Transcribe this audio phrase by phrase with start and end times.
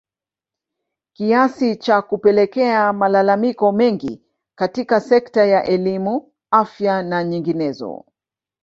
[1.13, 4.21] kiasi cha kupelekea malalamiko mengi
[4.55, 8.05] katika sekta ya elimu afya na nyinginezo